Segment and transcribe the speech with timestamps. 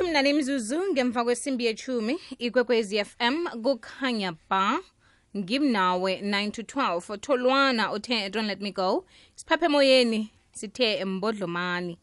[0.00, 4.80] ilitshumi nane imzuzu ngemva kwesimbi yechumi ikwekwezi fm kukhanya ba.
[5.36, 9.04] Ngimnawe 9 to 12 tholwana uthe don't let me go.
[9.34, 11.98] Siphaphe emoyeni sithe mbodlomani.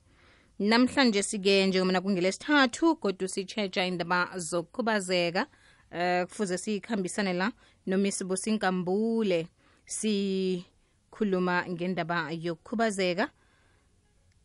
[0.59, 5.47] Namhlanje sike njengomna kungelesithathu kodwa sitshetsha indaba zokukhubazeka
[5.91, 7.51] uh, kufuze siyikhambisane la
[7.85, 9.47] nomisibusi nkambule
[9.85, 13.29] sikhuluma ngendaba yokukhubazeka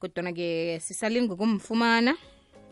[0.01, 2.17] kodwana-ke sisalini ngokumfumana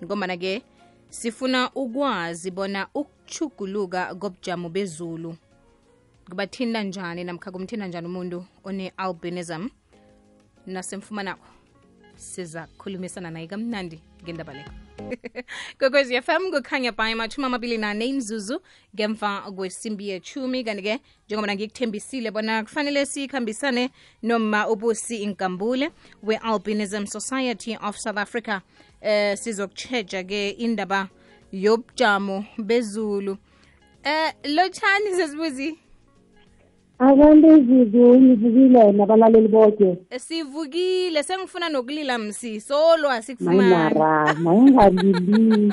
[0.04, 0.62] ngombana-ke
[1.08, 5.36] sifuna ukwazi bona ukuchuguluka kobujamo bezulu
[6.28, 9.68] kubathinta njani namkha kumthinta njani umuntu one-albinism?
[10.66, 11.46] Nasemfumanako
[12.16, 14.70] siza khulumisana naye kamnandi ngendaba leyo
[15.78, 18.60] kwekwezi fm kukhanya bhayi mashumi amabili nane imzuzu
[18.94, 23.90] ngemva kwesimbi yechumi kanti-ke njengoba ngikuthembisile bona kufanele sikhambisane
[24.22, 25.90] noma ubusi inkambule
[26.22, 28.60] we-albinism society of south africa.
[29.00, 31.08] Eh sizokutshetsha-ke indaba
[31.52, 33.36] yobujamo bezulu.
[34.04, 35.78] Eh lotshani sesibuzi?
[36.98, 43.58] Abantu izizu nivukile nabalaleli bonke sivukile sengifuna nokulila msi solo asikufumani.
[43.58, 45.72] Mayinara mayingalili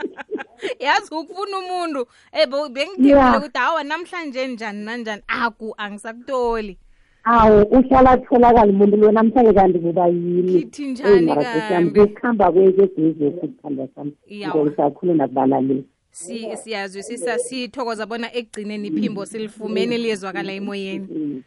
[0.84, 2.06] yazi ukufuna umuntu.
[2.32, 3.36] Eh bengithembile Yeah.
[3.38, 5.22] ukuthi hawa namhlanje njani nanjani.
[5.28, 6.78] Aku angisakutoli
[7.24, 10.62] awu uhlala atholakala umuntu lo namhlanje kanti kuba yini?
[10.62, 12.06] Kithi njani yami kambe?
[12.06, 14.12] kukuhamba kwekegezi esithanda sami.
[14.26, 14.54] Yawa.
[14.56, 15.84] ngolisakhulu nakubalaleli.
[16.10, 21.42] Si siyazwisisa sithokoza bona ekugcineni iphimbo silifumene liyezwakala emoyeni.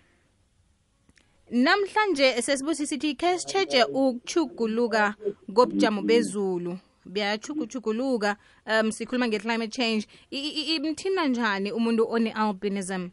[1.52, 5.16] Namhlanje sesibusi sithi khe sitshetshe ukuchuguluka
[5.54, 6.78] kobujamo bezulu.
[7.06, 10.08] Buyachuguchuguluka um sikhuluma nge-climate change.
[10.32, 13.10] I- i- i- imthinta njani umuntu one-albinism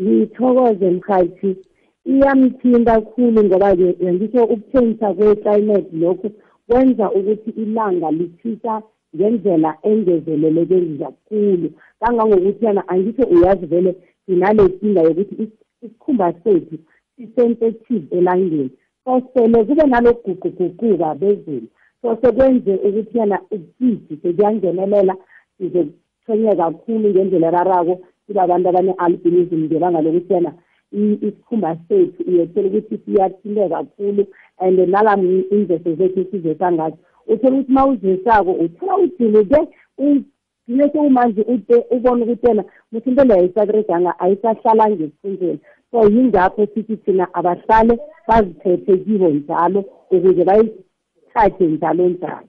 [0.00, 1.56] ngithokoze mkhathi.
[2.04, 6.30] Iyamthinta khulu ngoba-ke ngisho ukutshengisa kwe-climate lokhu
[6.68, 8.82] kwenza ukuthi ilanga lithisa
[9.16, 11.68] ngendlela engezeleleke kakhulu
[12.00, 13.94] kangangokuthi yana angisho uyazi vele
[14.26, 16.76] sinale nkinga yokuthi is- isikhumba sethu
[17.16, 18.70] si-sensitive elangeni.
[19.04, 21.66] So sele kube nalokuguquguquka bezulu.
[22.02, 25.14] So sekwenze ukuthi yana ubusidi sekuyangenelela
[25.58, 28.00] sizotshwenye kakhulu ngendlela erarako.
[28.28, 30.52] Siba abantu abane-albinism ngebanga lokuthi yana
[30.92, 32.22] i- isikhumba sethu.
[32.28, 34.26] Uyothola ukuthi siyathile kakhulu
[34.60, 35.16] and nala
[35.50, 39.58] imveso zethu sizesa ngathi uthola ukuthi uma uzesako uthola udiluke
[39.98, 45.58] ugcine sewumanje ude ubone ukuthi yena muthi into leyo ayisakureganga ayisahlala ngesikhundleni
[45.90, 52.48] so yingakho sithi thina abahlale baziphethe kibo njalo ukuze bayithathe njalo njalo.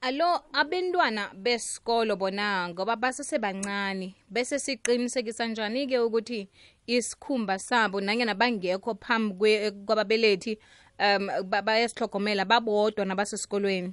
[0.00, 6.48] Alo abentwana besikolo bona ngoba basesebancane bese siqinisekisa njani-ke ukuthi
[6.86, 10.58] isikhumba sabo nanyana bangekho phambi kwababelethi
[11.00, 13.92] um ba- bayasihlogomela babodwa nabasesikolweni?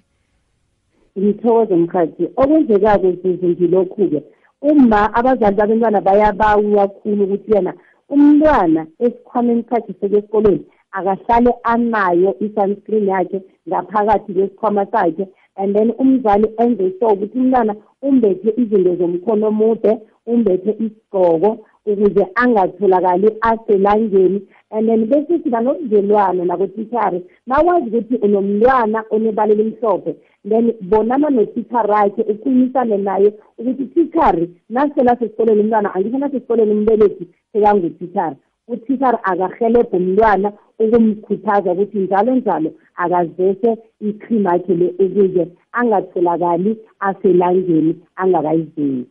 [1.18, 2.30] Ngithokoze mkhathi.
[2.36, 4.24] Okwenzekako zuzu ngilokhu-ke
[4.62, 7.74] uma abazali babentwana bayabawa kakhulu ukuthi yena
[8.10, 15.28] umntwana esikhwameni sakhe seke esikolweni akahlale anayo i-sunscreen yakhe ngaphakathi kwesikhwama sakhe
[15.58, 19.92] and then umzali enze so ukuthi umntwana umbethe izinto zomkhono omude
[20.26, 21.50] umbethe isigqoko
[21.86, 30.16] ukuze angatholakali aselangeni and then bese siba nobudlelwano nabotishari nawazi ukuthi unomntwana onebala elimhlophe
[30.50, 38.36] then bonana notishari akhe ukhulumisane naye ukuthi tishari nasela sesikolweni umntwana angisho nasesikolweni umbelethi sekangutishari
[38.68, 49.06] utishari akahelebhe umntwana ukumkhuthaza ukuthi njalo njalo akazese ikhrim yakhe le ukuze angatholakali aselangeni angakayizeki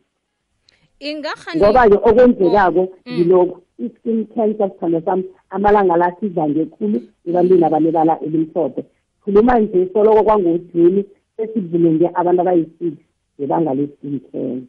[0.99, 3.13] ingahani ngoba-ke okwenzekako Mm.
[3.13, 8.81] ngilokhu i-skin cancer sithando sami amalanga la sidlange khulu ebantwini abanebala elimhlophe.
[9.23, 11.05] Khuluma nje soloko kwangujuni
[11.37, 12.95] sesivulenge abantu abayisix
[13.39, 14.67] ngebanga le-skin cancer.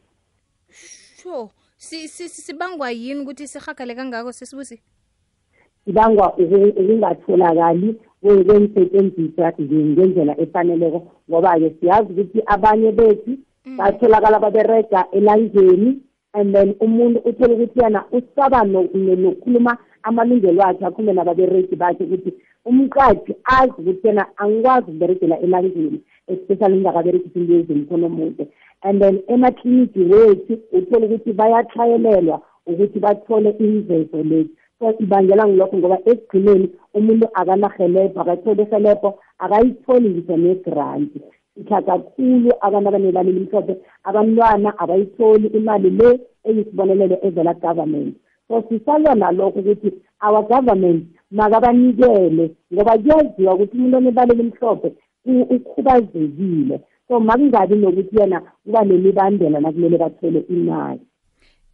[1.19, 4.81] Sure sibangwa yini ukuthi sihagale kangako sesibusi?
[5.87, 10.99] Ibangwa uku- ukungatholakali kwe- kwemisetshenziswa nje ngendlela efaneleko
[11.31, 13.39] ngoba-ke siyazi ukuthi abanye bethu
[13.79, 15.99] batholakala baberega elangeni
[16.33, 22.05] and then umuntu uthola ukuthi yena usaba no- no- nokukhuluma amalungelo akhe akhulume nababeregi bakhe
[22.05, 22.33] ukuthi
[22.65, 28.49] umqathi azi ukuthi yena angikwazi ukuberegela elangeni especially ngingakaberegisi into ezimkhono omude.
[28.87, 35.99] And then emakliniki wethu uthola ukuthi bayatlhayelelwa ukuthi bathole imvezo lethu so ibangela ngilokho ngoba
[36.11, 39.11] ekugcineni umuntu akanahelebho akatholi ihelebho
[39.45, 41.19] akayitholi ngisho negranti
[41.55, 43.75] sitha kakhulu abantu abanebala elimhlophe
[44.09, 46.09] abantwana abayitholi imali le
[46.49, 48.15] eyisibonelelo evela government
[48.49, 49.89] so sisalwa nalokho ukuthi
[50.27, 54.89] our government makabanikele ngoba kuyaziwa ukuthi umuntu onebala elimhlophe
[55.27, 56.81] ukhubazekile.
[57.09, 61.01] So makungabi nokuthi yena kuba nemibandela nakumele bathole imali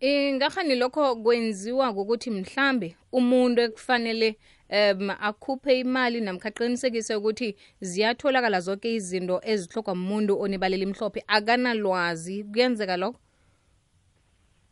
[0.00, 4.36] ingahani lokho kwenziwa ukuthi mhlambe umuntu ekufanele
[4.70, 12.96] um akhuphe imali namkha aqinisekise ukuthi ziyatholakala zonke izinto ezihlogwa umuntu onebalela imhlophe akanalwazi kuyenzeka
[12.96, 13.18] lokho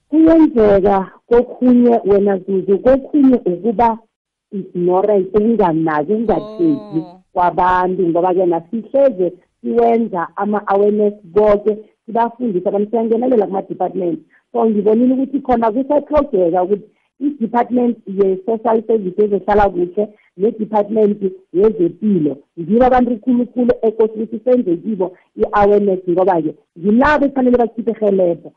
[0.08, 0.96] kuyenzeka
[1.28, 3.98] kokhunye wena zuzu kokhunye ukuba
[4.52, 7.20] ignorant ukunganaki ukungatheki Oh.
[7.32, 14.18] kwabantu ngoba-ke nasihleze siwenza ama-awareness konke sibafundise abantu siyangenelela kuma-department
[14.52, 16.86] so ngibonile ukuthi khona kusahlogeka ukuthi
[17.20, 21.20] i-department ye-social service ezohlala kuhle ne-department
[21.52, 25.06] yezempilo ngibo abantu khulukhulu ekose ukuthi senze kibo
[25.40, 28.48] i-awareness ngoba-ke ngilabo ekufanele bakhiphe helebho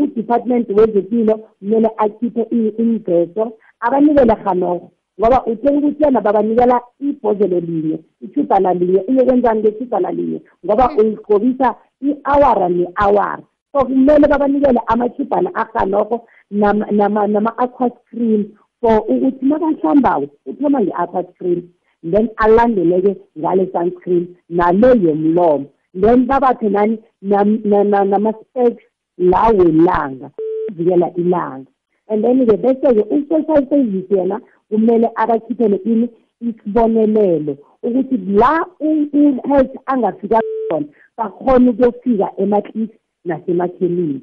[0.00, 2.42] u-department wezempilo kumele akhiphe
[2.82, 4.90] imgeso abanikele hanoko
[5.20, 12.68] ngoba uthenga ukuthi yena babanikela ibhodlelo linye ithubhana linye uyokwenzani ngethubhana linye ngoba uyigqobisa i-awara
[12.68, 13.42] ne-awara.
[13.72, 21.62] So kumele babanikele amathubhana ahanoko nama-aqua screen for ukuthi makahlambayo uthoma nge-aqua screen
[22.02, 25.66] then alandeleke ngale sunscreen nale yomlomo.
[25.94, 28.82] Then babathe nani nama-specs
[29.18, 30.30] la welanga
[30.70, 31.66] uvikela ilanga.
[32.08, 36.08] And then-ke bese-ke u-social service yena kumele abakhiphele ini
[36.40, 40.86] isibonelelo ukuthi la u-health angafika khona
[41.16, 44.20] bakhona ukuyofika emaklisi nasemakhemini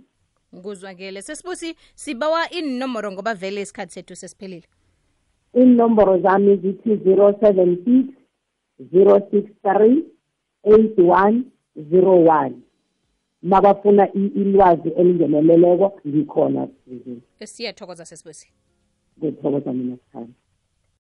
[0.64, 4.64] kuzwakele sesibusi sibawa inomoro ngoba vele isikhathi sethu sesiphelile.
[5.54, 8.16] Inomboro zami zithi zero seven six
[8.92, 10.04] zero six three
[10.64, 11.44] eight one
[11.90, 12.56] zero one.
[13.42, 16.68] Mabafuna ilwazi elingeneleleko ngikhona.
[17.44, 18.48] Siyathokoza sesibusi.
[19.18, 20.34] Ngithokoza mina sithanda